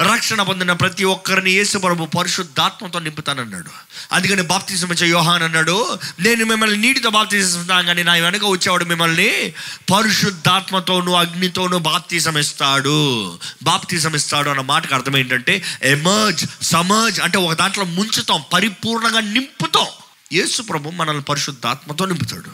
[0.00, 3.70] రక్షణ పొందిన ప్రతి ఒక్కరిని యేసుప్రభు పరిశుద్ధాత్మతో నింపుతానన్నాడు.
[4.12, 9.52] అందుకని బాప్తిజం ఇచ్చే యోహాన్ అన్నాడు నేను మిమ్మల్ని నీటితో బాప్తిస్తాను కానీ నా వెనక వచ్చేవాడు మిమ్మల్ని
[9.92, 17.84] పరిశుద్ధాత్మతోనూ అగ్నితోనూ బాప్తిజం ఇస్తాడు బాప్తిజం ఇస్తాడు అన్న మాటకు అర్థం ఏంటంటే ఎమర్జ్ సమర్జ్ అంటే ఒక దాంట్లో
[17.84, 19.86] ముంచుతాం పరిపూర్ణంగా నింపుతాం.
[20.32, 22.50] యేసుప్రభు మనల్ని పరిశుద్ధాత్మతో నింపుతాడు.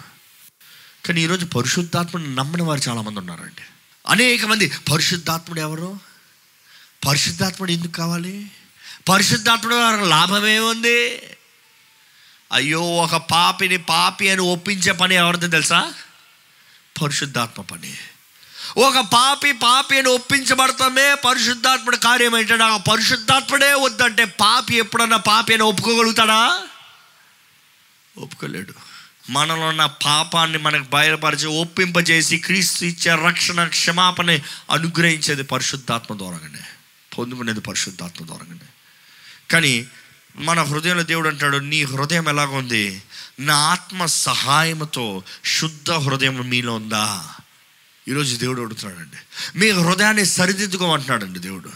[1.06, 3.62] కానీ ఈరోజు పరిశుద్ధాత్మని నమ్మని వారు చాలామంది ఉన్నారండి.
[4.06, 6.05] అనేక మంది పరిశుద్ధాత్ముడు ఎవరు?
[7.04, 8.50] పరిశుద్ధాత్ముడు ఎందుకు కావాలి?
[9.08, 10.44] పరిశుద్ధాత్ముడు వారికి లాభం
[12.52, 15.94] అయ్యో ఒక పాపిని పాపి అని ఒప్పించే పని ఎవరిది తెలుసా?
[17.02, 17.94] పరిశుద్ధాత్మ పని.
[18.76, 25.62] ఒక పాపి పాపి అని ఒప్పించబడతామే పరిశుద్ధాత్ముడు కార్యం ఏంటంటే ఆ పరిశుద్ధాత్ముడే వద్దంటే పాపి ఎప్పుడన్నా పాపి అని
[25.62, 26.62] ఒప్పుకోగలుగుతాడా?
[28.18, 28.72] ఒప్పుకోలేడు.
[29.30, 34.38] మనలో ఉన్న పాపాన్ని మనకు బయలుపరిచి ఒప్పింపజేసి క్రీస్తు ఇచ్చే రక్షణ క్షమాపణ
[34.70, 36.75] అనుగ్రహించేది పరిశుద్ధాత్మ ద్వారానే
[37.18, 38.58] పొందుకునేది పరిశుద్ధాత్మ ద్వారానే
[39.50, 39.86] కానీ
[40.36, 43.02] మన హృదయంలో దేవుడు అంటాడు నీ హృదయం ఎలాగుంది?
[43.40, 47.34] నా ఆత్మ సహాయంతో శుద్ధ హృదయం మీలో ఉందా?
[48.08, 49.16] ఈరోజు దేవుడు అడుగుతున్నాడండి.
[49.58, 51.70] మీ హృదయాన్ని సరిదిద్దుకోమంటున్నాడండి దేవుడు.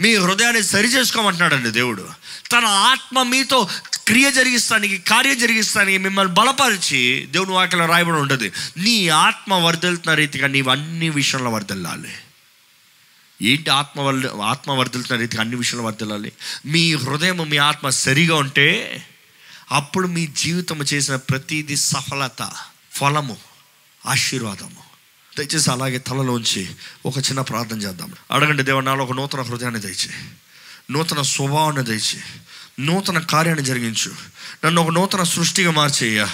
[0.00, 2.08] మీ హృదయాన్ని సరి చేసుకోమంటున్నాడండి దేవుడు.
[2.52, 3.68] తన ఆత్మ మీతో
[4.06, 8.52] క్రియ జరిగిస్తానికి కార్యం జరిగిస్తానికి మిమ్మల్ని బలపరిచి దేవుని వాక్యలో రాయబడి ఉంటుంది.
[8.76, 12.14] నీ ఆత్మ వరదలుతున్న రీతిగా నీవు అన్ని విషయంలో వరదల్లాలి.
[13.42, 16.32] ఏంటి ఆత్మ ఆత్మ వర్ధిల్తున్న రీతికి అన్ని విషయంలో వర్ధిల్లాలి?
[16.66, 19.02] మీ హృదయం మీ ఆత్మ సరిగా ఉంటే
[19.72, 22.50] అప్పుడు మీ జీవితం చేసిన ప్రతిదీ సఫలత
[22.92, 23.36] ఫలము
[24.06, 24.88] ఆశీర్వాదము.
[25.38, 26.68] దయచేసి అలాగే తలలోంచి
[27.06, 28.12] ఒక చిన్న ప్రార్థన చేద్దాం.
[28.30, 30.10] అడగండి దేవ నాలో ఒక నూతన హృదయాన్ని దయచే
[30.90, 32.20] నూతన స్వభావాన్ని దయచే
[32.80, 34.12] నూతన కార్యాన్ని జరిగించు.
[34.66, 36.30] నన్ను ఒక నూతన సృష్టిగా మార్చేయ్యా.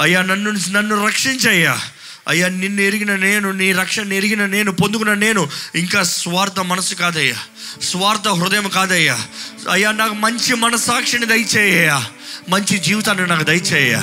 [0.00, 1.80] అయ్యా నన్ను నన్ను రక్షించయ్యా.
[2.28, 7.34] అయ్యా నిన్ను ఎరిగిన నేను నీ రక్షణ ఎరిగిన నేను పొందుకున్న నేను ఇంకా స్వార్థ మనసు కాదయ్యా.
[7.82, 9.18] స్వార్థ హృదయం కాదయ్యా.
[9.70, 12.04] అయ్యా నాకు మంచి మనసాక్షిని దయచేయ్యా
[12.48, 13.94] మంచి జీవితాన్ని నాకు దయచేయ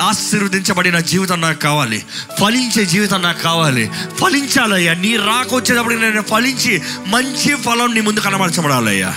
[0.00, 2.04] ఆశీర్వదించబడిన జీవితం నాకు కావాలి.
[2.40, 3.90] ఫలించే జీవితం నాకు కావాలి.
[4.20, 4.94] ఫలించాలయ్యా.
[4.94, 9.14] నీ రాకొచ్చేటప్పుడు నేను ఫలించి మంచి ఫలం నీ ముందు కనబరచబడాలయ్యా.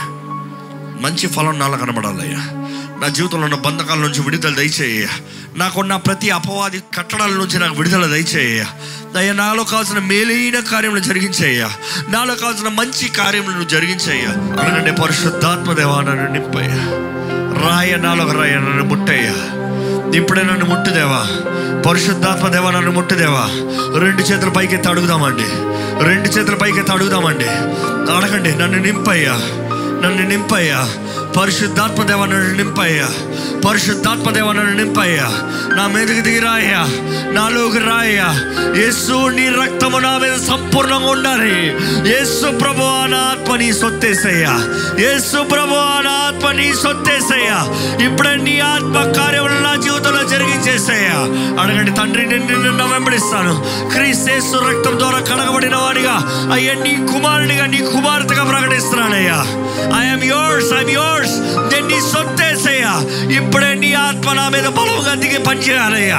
[1.02, 2.59] మంచి ఫలం నాలో కనబడాలయ్యా.
[3.02, 5.08] నా జీవితంలో ఉన్న బంధకాల నుంచి విడుదల దయచేయ
[5.56, 8.66] నాకున్న ప్రతి అపవాది కట్టడాల నుంచి నాకు విడుదల దయచేయ
[9.16, 11.68] దయ నాలో కావాల్సిన మేలైన కార్యములు జరిగించేయ
[12.10, 14.26] నాలో కావాల్సిన మంచి కార్యములను జరిగించేయ
[14.62, 16.76] అడగండి పరిశుద్ధాత్మ దేవా నన్ను నింపయ్యా.
[17.70, 19.34] రాయ నాలో రాయ నన్ను ముట్టయ్య.
[20.18, 21.28] ఇప్పుడే నన్ను ముట్టుదేవా.
[21.82, 23.50] పరిశుద్ధాత్మ దేవా నన్ను ముట్టుదేవా.
[24.00, 25.46] రెండు చేతుల పైకి ఎత్తి అడుగుదామండి.
[26.06, 27.50] రెండు చేతుల పైకి ఎత్తి అడుగుదామండి.
[28.14, 29.40] అడగండి నన్ను నింపయ్యా.
[30.04, 30.90] నన్ను నింపయ్యా.
[31.42, 33.10] పరిశుద్ధాత్మ దేవ నన్ను నింపయ్యా.
[33.70, 35.28] పరిశుద్ధాత్మ దేవ నన్ను నింపయ్యా.
[35.76, 36.86] నా మీదకి దిగి రాయ్యా.
[37.32, 38.28] నాలోకి రాయ్యా.
[38.78, 41.76] యేసు నీ రక్తము నా మీద సంపూర్ణంగా ఉండాలి.
[42.10, 44.60] యేసు ప్రభు నా ఆత్మ నీ సొత్తేసయ్యా.
[45.00, 47.68] యేసు ప్రభు నా ఆత్మ నీ సొత్తేసయ్యా.
[48.06, 51.16] ఇప్పుడే నీ ఆత్మ కార్యములు నా జీవితంలో జరిగించేసయ్యా.
[51.64, 58.44] అడగండి తండ్రి నేను నిన్ను వెంబడిస్తాను క్రీస్తేసు రక్తం ద్వారా కడగబడిన వాడిగా అయ్యా నీ కుమారునిగా నీ కుమార్తెగా
[58.44, 59.46] ప్రకటిస్తున్నానయ్యా.
[59.96, 61.34] ఐఎమ్ యోర్స్ ఐఎమ్ యోర్స్
[61.74, 62.94] నేను నీ సొత్తేసయ్యా
[63.32, 66.18] ఇప్పుడే నీ ఆత్మ నా మీద బలముగా దిగి పనిచేయాలయ్యా.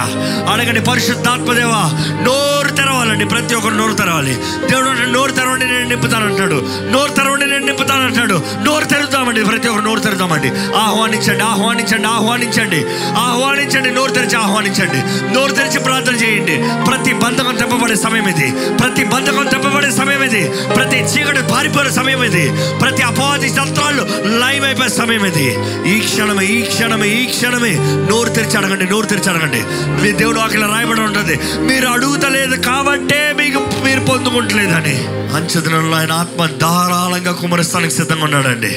[0.53, 1.83] అడగండి పరిశుద్ధాత్మదేవా
[2.23, 4.35] నోరు తెరవాలండి ప్రతి ఒక్కరు నోరు తెరవాలి.
[4.71, 10.49] దేవుడు నోరు తెరవండి నేను నింపుతానంటాడు నోరు తెరవండి నేను నింపుతానంటాడు నోరు తెరుద్దామండి ప్రతి ఒక్కరు నోరు తెరుద్దామండి.
[10.77, 12.87] ఆహ్వానించండి ఆహ్వానించండి ఆహ్వానించండి.
[13.19, 15.31] ఆహ్వానించండి నోరు తెరిచి ఆహ్వానించండి.
[15.35, 16.85] నోరు తెరిచి ప్రార్థన చేయండి.
[16.85, 18.51] ప్రతి బంధకం తెప్పబడే సమయం ఇది.
[18.77, 20.49] ప్రతి బంధకం తెప్పబడే సమయం ఇది.
[20.49, 22.53] ప్రతి చీకటి పారిపోయే సమయం ఇది.
[22.79, 25.57] ప్రతి అపవాది తంత్రాలు లైవ్ అయిపోయే సమయం ఇది.
[25.91, 27.77] ఈ క్షణమే ఈ క్షణమే ఈ క్షణమే.
[28.11, 29.63] నోరు తెరిచి అడగండి నోరు తెరిచి అడగండి.
[30.03, 31.41] మీ దేవుడు ఆకలి రాయబడి ఉంటుంది.
[31.59, 35.07] మీరు అడుగుతలేదు కాబట్టే మీకు మీరు పొందుకుంటలేదని.
[35.37, 38.71] అంచెదనంలో ఆయన ఆత్మ ధారాళంగా కుమరిస్తానికి సిద్ధంగా ఉన్నాడండి.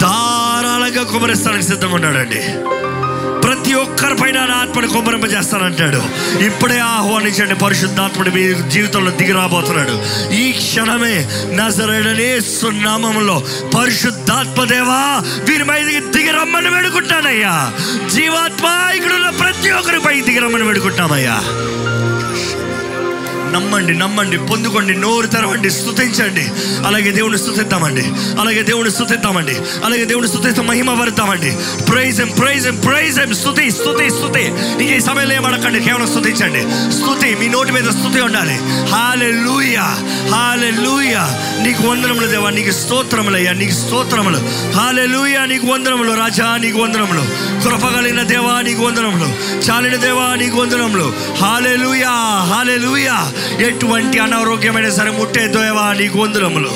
[0.00, 2.40] ధారాళంగా కుమరిస్తానికి సిద్ధంగా ఉన్నాడండి.
[3.52, 6.02] ప్రతి ఒక్కరి పైన నా కుమ్మరింప చేస్తానంటాడు
[6.44, 9.94] ఇప్పుడే ఆహ్వానించండి పరిశుద్ధాత్ముడు మీ జీవితంలో దిగి రాబోతున్నాడు.
[10.34, 13.42] ఈ క్షణమే నజరడనే సున్నామంలో
[13.74, 17.72] పరిశుద్ధాత్మ దేవా వీరి మీదకి దిగి రమ్మని వేడుకుంటానయ్యా.
[18.08, 21.36] జీవాత్మ ఇక్కడ ఉన్న ప్రతి ఒక్కరిపై దిగి రమ్మని వేడుకుంటామయ్యా.
[23.52, 26.44] నమ్మండి నమ్మండి పొందుకోండి నోరు తెరవండి స్థుతించండి
[26.86, 28.04] అలాగే దేవుని స్థుతిద్దామండి
[28.40, 31.52] అలాగే దేవుని స్థుతిద్దామండి అలాగే దేవుని స్తుతితో మహిమ పరుద్దామండి
[31.84, 34.44] praise him praise him praise him స్థుతి స్థుతి స్థుతి
[34.82, 36.62] ఇంక ఈ సమయంలో ఏమడకండి కేవలం స్థుతించండి
[36.92, 38.56] స్థుతి మీ నోటి మీద స్థుతి ఉండాలి.
[38.92, 39.86] హాలే లూయా
[40.34, 41.24] హాలే లూయా
[41.62, 44.40] నీకు వందనములు దేవా నీకు స్తోత్రములయ్యా నీకు స్తోత్రములు.
[44.76, 47.24] హాలే లూయా నీకు వందనములు రాజా నీకు వందనములు.
[47.62, 49.28] కృపగలిగిన దేవా నీకు వందనములు.
[49.66, 51.12] చాలిన దేవా నీకు వందనములు.
[51.40, 52.14] హాలే లూయా
[52.52, 53.32] హాలే లూయా
[53.66, 56.70] ఎటువంటి అనారోగ్యమైన సరే ముట్టే దోయవా నీకు వందనములు.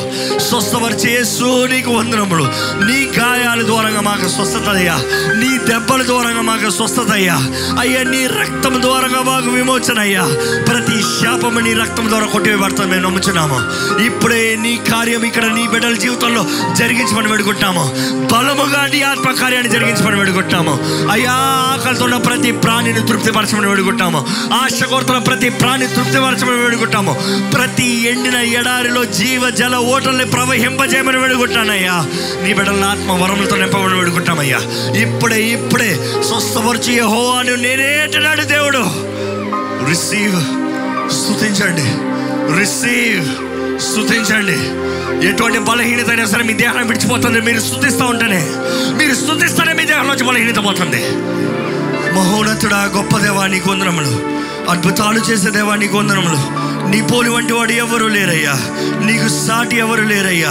[0.48, 2.44] స్వస్థపరిచే యేసు నీకు వందనములు.
[2.84, 4.96] నీ గాయాల ద్వారంగా మాకు స్వస్థత అయ్యా
[5.40, 7.36] నీ దెబ్బల ద్వారంగా మాకు స్వస్థత అయ్యా
[7.80, 10.24] అయ్యా నీ రక్తం ద్వారంగా మాకు విమోచన అయ్యా
[10.68, 13.58] ప్రతి శాపము నీ రక్తం ద్వారా కొట్టివేయబడతాం మేము నమ్ముచున్నాము.
[14.06, 16.42] ఇప్పుడే నీ కార్యం ఇక్కడ నీ బిడ్డల జీవితంలో
[16.74, 17.84] జరిగించమని వేడుకుంటాము
[18.32, 20.74] బలముగా నీ ఆత్మకార్యాన్ని జరిగించమని వేడుకుంటాము
[21.10, 21.34] అయ్యా
[21.72, 24.20] ఆకలితో ప్రతి ప్రాణిని తృప్తిపరచమని వేడుకుంటాము
[24.54, 27.12] ఆశ కోరుతున్న ప్రతి ప్రాణి తృప్తిపరచమని వేడుకుంటాము.
[27.54, 32.06] ప్రతి ఎండిన ఎడారిలో జీవ జల ఓటల్ని ప్రవహింపజేయమని వేడుకుంటానయ్యా.
[32.42, 34.60] నీ బిడ్డలను ఆత్మ వరములతో నింపమని వేడుకుంటామయ్యా.
[34.96, 38.06] ఇప్పుడే ఇప్పుడే స్వస్థపరచు హో అని నేనే
[38.44, 39.06] దేవుడు.
[39.88, 40.40] రిసీవ్
[41.12, 41.86] స్థుతించండి
[42.58, 43.26] రిసీవ్
[43.80, 44.86] స్థుతించండి
[45.28, 47.40] ఎటువంటి బలహీనత అయినా సరే మీ దేహాన్ని విడిచిపోతుంది.
[47.40, 48.46] మీరు స్థుతిస్తూ ఉంటేనే
[48.96, 51.02] మీరు స్థుతిస్తేనే మీ దేహంలోంచి బలహీనత పోతుంది.
[52.14, 54.36] మహోన్నతుడా గొప్ప దేవా నీకు వందనములు.
[54.70, 56.66] అద్భుతాలు చేసే దేవా నీకు వందనములు.
[56.90, 58.52] నీ పోలి వంటి వాడు ఎవరు లేరయ్యా.
[59.04, 60.50] నీకు సాటి ఎవరు లేరయ్యా.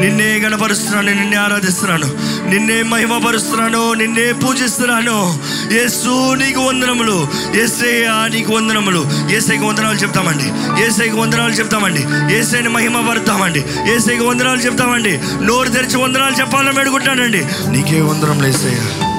[0.00, 2.06] నిన్నే గణపరుస్తున్నాను నిన్నే ఆరాధిస్తున్నాను.
[2.48, 5.38] నిన్నే మహిమపరుస్తున్నాను నిన్నే పూజిస్తున్నాను.
[5.72, 7.28] ఏసు నీకు వందనములు.
[7.54, 9.06] ఏసయ్యా నీకు వందనములు.
[9.30, 10.44] ఏసైకి వందనాలు చెప్తామండి.
[10.86, 12.34] ఏసైకి వందనాలు చెప్తామండి.
[12.36, 15.20] ఏసైని మహిమ పరుద్దామండి ఏసైకి వందనాలు చెప్తామండి.
[15.42, 19.10] నోరు తెరిచి వందనాలు చెప్పాలని పెడుకుంటానండి నీకే వందనం లేసయ్యా.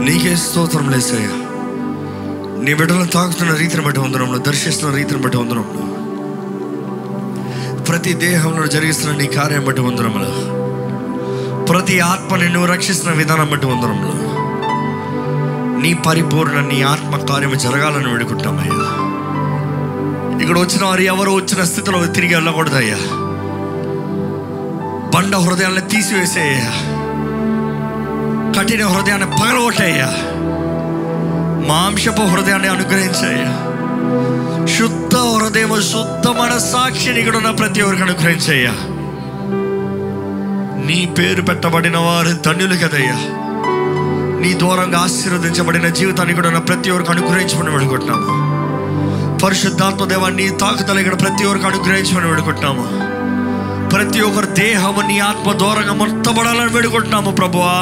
[0.00, 1.47] నీకే స్తోత్రం లేసయ్యా.
[2.62, 5.84] నీ బిడ్డలను తాకుతున్న రీతిని బట్టి వందనంలో దర్శిస్తున్న రీతిని బట్టి వందనంలో
[7.86, 10.32] ప్రతి దేహంలో జరిగిస్తున్న నీ కార్యం బట్టి వందనంలో
[11.66, 14.14] ప్రతి ఆత్మని నువ్వు రక్షిస్తున్న విధానం బట్టి వందనంలో
[15.82, 18.86] నీ పరిపూర్ణ నీ ఆత్మ కార్యము జరగాలని వేడుకుంటామయ్యా
[20.40, 22.98] ఇక్కడ వచ్చిన వారు ఎవరు వచ్చిన స్థితిలో తిరిగి వెళ్ళకూడదయ్యా
[25.12, 26.72] బండ హృదయాన్ని తీసివేసేయ్యా.
[28.56, 30.08] కఠిన హృదయాన్ని పగలగొట్టయ్యా.
[31.68, 33.52] మాంసపు హృదయాన్ని అనుగ్రహించయ్యా
[34.76, 36.28] శుద్ధ హృదయం శుద్ధ
[36.66, 38.74] సాక్షిని ఇక్కడ ఉన్న ప్రతి ఒక్కరికి అనుగ్రహించయ్యా
[40.86, 43.18] నీ పేరు పెట్టబడిన వారు ధన్యులు కదయ్యా
[44.42, 48.36] నీ దూరంగా ఆశీర్వదించబడిన జీవితాన్ని కూడా ఉన్న ప్రతి ఒక్కరికి అనుగ్రహించమని వేడుకుంటున్నాము
[49.38, 52.86] పరిశుద్ధాత్మ దేవాన్ని నీ ఇక్కడ ప్రతి ఒక్కరికి అనుగ్రహించమని వేడుకుంటున్నాము
[53.88, 57.76] ప్రతి ఒక్కరి దేహము నీ ఆత్మ దూరంగా మొత్తబడాలని వేడుకుంటున్నాము ప్రభువా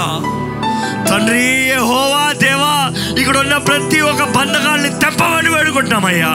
[1.09, 1.45] తండ్రి
[1.81, 2.73] హోవా దేవా
[3.21, 6.33] ఇక్కడ ఉన్న ప్రతి ఒక్క బంధకాల్ని తెప్పమని వేడుకుంటున్నామయ్యా.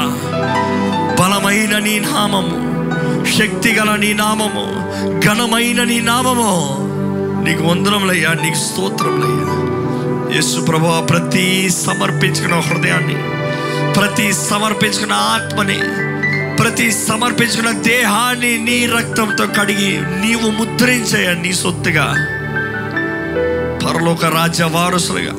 [1.19, 2.57] బలమైన నీ నామము
[3.37, 4.63] శక్తి గల నీ నామము
[5.19, 6.51] ఘనమైన నీ నామము.
[7.43, 9.47] నీకు వందనములయ్యా నీకు స్తోత్రములయ్యా.
[10.35, 13.17] యేసు ప్రభా ప్రతి సమర్పించుకున్న హృదయాన్ని
[13.93, 15.79] ప్రతి సమర్పించుకున్న ఆత్మని
[16.57, 22.05] ప్రతి సమర్పించుకున్న దేహాన్ని నీ రక్తంతో కడిగి నీవు ముద్రించయ్యా నీ సొత్తుగా
[23.93, 25.33] పరలోక రాజ్య వారసులుగా.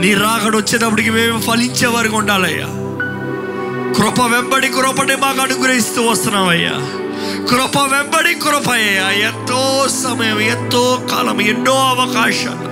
[0.00, 2.66] నీ రాకడ వచ్చేటప్పటికి మేము ఫలించే ఉండాలయ్యా.
[3.96, 6.72] కృప వెంబడి కృపని మాకు అనుగ్రహిస్తూ వస్తున్నామయ్యా
[7.50, 12.70] కృప వెంబడి కృప అయ్యా ఎంతో సమయం ఎంతో కాలం ఎన్నో అవకాశాలు.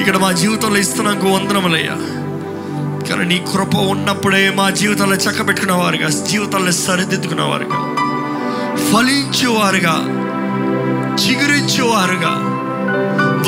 [0.00, 1.94] ఇక్కడ మా జీవితంలో ఇస్తున్నాకు వందనములయ్యా.
[3.08, 7.94] కానీ నీ కృప ఉన్నప్పుడే మా జీవితాల్లో చక్కబెట్టుకున్నవారుగా జీవితాల్లో సరిదిద్దుకున్నవారుగా
[8.92, 9.94] ఫలించేవారుగా
[11.14, 12.55] చిగురించేవారుగా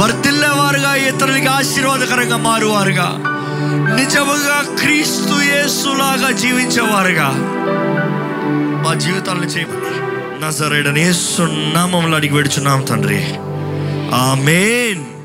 [0.00, 3.14] వర్తిల్లేవారుగా ఇతరులకి ఆశీర్వాదకరంగా మారువారుగా.
[3.94, 7.32] నిజముగా క్రీస్తు యేసులాగా జీవించేవారుగా.
[8.84, 9.78] మా జీవితాలను చేయమని
[10.46, 13.24] నజరేడనే సున్నామంలో నామంలో అడిగి పెడుచున్నాం తండ్రి.
[14.14, 15.17] ఆమేన్.